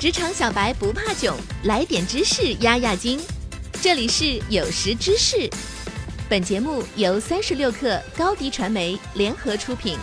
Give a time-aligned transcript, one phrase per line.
[0.00, 3.18] 职场小白不怕囧，来点知识压压惊。
[3.82, 5.50] 这里是有识知识，
[6.30, 9.98] 本节目由三十六克高低传媒联合出品。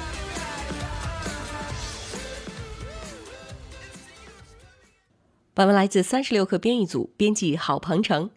[5.54, 8.30] 本文来自三十六克编译组，编辑郝鹏程。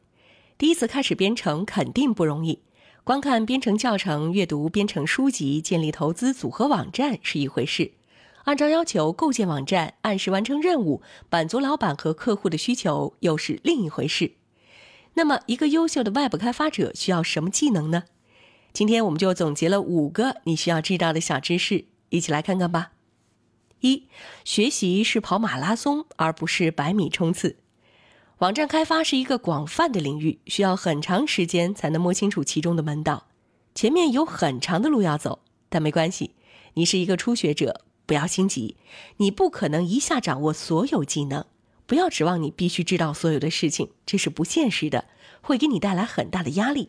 [0.57, 2.63] 第一次开始编程肯定不容易，
[3.03, 7.98] 观看编程教程、阅读编程书籍、建立投资组合网站是一回事。
[8.49, 14.33] 按照要求构建网站，按时完成任务，满足老板和客户的需求，又是另一回事。
[15.13, 18.05] 那么，一个优秀的 Web 开发者需要什么技能呢？
[18.73, 22.93] 今天我们就总结了五个你需要知道的小知识，一起来看看吧。
[23.81, 24.09] 一、
[24.47, 27.59] 学习是跑马拉松，而不是百米冲刺。
[28.39, 33.27] 网站开发是一个广泛的领域，需要很长时间才能摸清楚其中的门道。
[33.75, 36.35] 前面有很长的路要走，但没关系，
[36.73, 37.83] 你是一个初学者。
[38.09, 38.75] 不要心急，
[39.19, 41.45] 你不可能一下掌握所有技能，
[41.85, 45.05] 不要指望你必须知道所有的事情，这是不现实的，
[45.43, 46.89] 会给你带来很大的压力。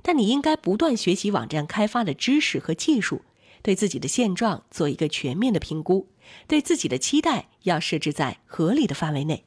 [0.00, 3.22] 但你应该不断学习网站开发的知识和技术，
[3.62, 6.06] 对自己的现状做一个全面的评估，
[6.46, 9.44] 对自己的期待要设置在合理的范围内，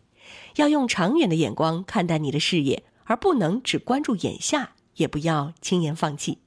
[0.57, 6.39] 要用长远的眼光看待你的事业，而不能只关注眼下，也不要轻言放弃。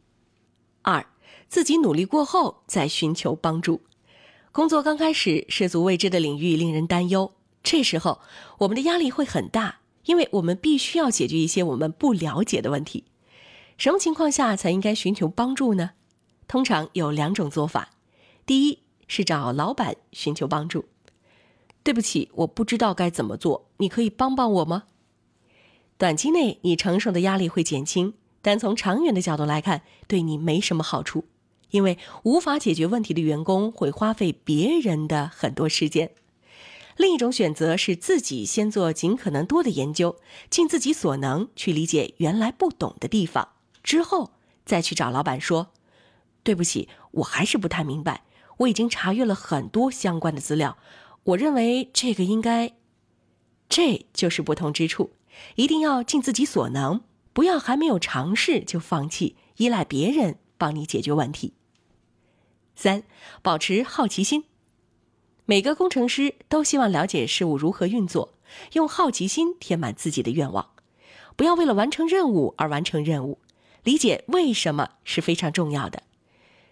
[0.83, 1.07] 二，
[1.49, 3.81] 自己努力过后再寻求帮助。
[4.53, 7.33] 工作刚开始，涉足未知的领域令人担忧。
[7.63, 8.21] 这时候，
[8.59, 13.05] 我们的压力会很大，因为我们必须要解决一些我们不了解的问题。
[13.79, 15.93] 什么情况下才应该寻求帮助呢？
[16.49, 17.91] 通常有两种做法。
[18.45, 20.87] 第一是找老板寻求帮助。
[21.85, 24.83] 对不起，我不知道该怎么做，你可以帮帮我吗？
[25.97, 31.27] 短期内你承受的压力会减轻，但从长远的角度来看，对你没什么好处。
[31.71, 36.11] 因为无法解决问题的员工会花费别人的很多时间。
[36.97, 40.17] 另一种选择是自己先做尽可能多的研究，
[40.51, 43.49] 尽自己所能去理解原来不懂的地方，
[43.83, 44.33] 之后
[44.67, 45.69] 再去找老板说
[46.45, 48.25] ：“对不起，我还是不太明白。
[48.59, 50.77] 我已经查阅了很多相关的资料，
[51.25, 52.75] 我认为这个应该……
[53.71, 55.13] 这就是不同之处。
[55.55, 57.01] 一定要尽自己所能，
[57.33, 61.55] 不要还没有尝试就放弃，依赖别人帮你解决问题。”
[62.81, 63.03] 三，
[63.43, 64.45] 保持好奇心。
[65.45, 68.33] 每个工程师都希望了解事物如何运作，
[68.73, 70.71] 用好奇心填满自己的愿望。
[71.37, 73.39] 不要为了完成任务而完成任务，
[73.85, 76.05] 理解为什么是非常重要的。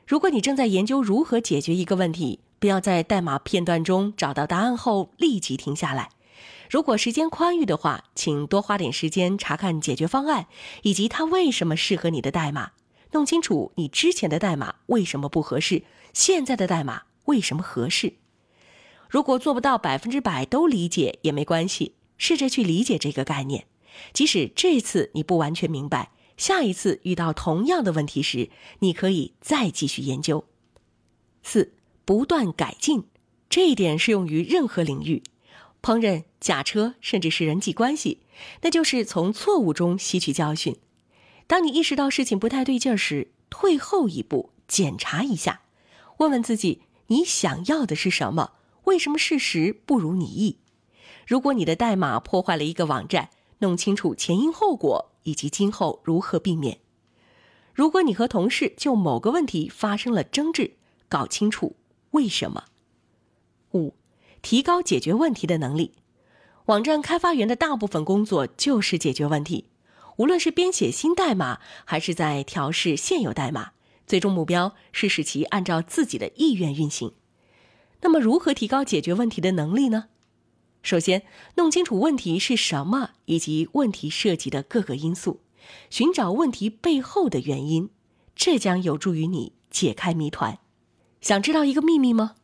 [0.07, 6.09] 如果你正在研究如何解决一个问题，不要在代码片段中找到答案后立即停下来。
[6.71, 10.47] 如果时间宽裕的话，请多花点时间查看解决方案
[10.81, 12.71] 以及它为什么适合你的代码。
[13.13, 15.83] 弄清楚你之前的代码为什么不合适，
[16.13, 18.15] 现在的代码为什么合适。
[19.09, 23.67] 如果做不到百分之百都理解也没关系，试着去理解这个概念。
[24.13, 30.45] 即使这次你不完全明白，下一次遇到同样的问题时，你可以再继续研究。
[31.43, 31.73] 四，
[32.05, 33.05] 不断改进，
[33.49, 35.23] 这一点适用于任何领域，
[35.81, 38.19] 烹饪、驾车，甚至是人际关系，
[38.61, 40.77] 那就是从错误中吸取教训。
[41.49, 45.63] 当你意识到事情不太对劲时，退后一步，检查一下，
[46.19, 48.53] 问问自己：你想要的是什么？
[48.85, 50.59] 为什么事实不如你意？
[51.27, 56.81] 如果你的代码破坏了一个网站，弄清楚前因后果以及今后如何避免。
[57.73, 60.75] 如果你和同事就某个问题发生了争执，
[61.09, 61.77] 搞清楚
[62.11, 62.65] 为什么。
[63.73, 63.95] 五，
[64.43, 65.93] 提高解决问题的能力。
[66.67, 69.65] 网站开发员的大部分工作就是解决问题。
[70.19, 73.71] 无论是编写新代码，还是在调试现有代码，
[74.05, 77.13] 最终目标是使其按照自己的意愿运行。
[78.01, 80.07] 那么，如何提高解决问题的能力呢？
[80.83, 81.23] 首先，
[81.55, 85.41] 弄清楚问题是什么以及问题涉及的各个因素，
[85.89, 87.91] 寻找问题背后的原因，
[88.35, 90.59] 这将有助于你解开谜团。
[91.21, 92.35] 想知道一个秘密吗？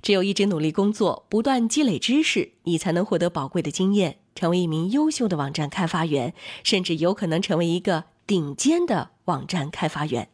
[0.00, 4.18] 只有一直努力工作，不断积累知识，你才能获得宝贵的经验。
[4.34, 10.28] 成为一名优秀的网站开发员，甚至有可能成为一个顶尖的网站开发员。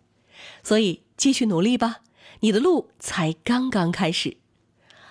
[0.62, 1.98] 所以，继续努力吧，
[2.40, 4.36] 你的路才刚刚开始。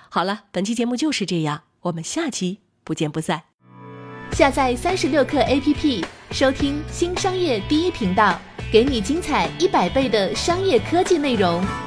[0.09, 3.43] 好了，本期节目就是这样，我们下期不见不散。
[4.31, 8.39] 下载三十六课 APP，收听新商业第一频道，
[8.71, 11.86] 给你精彩一百倍的商业科技内容。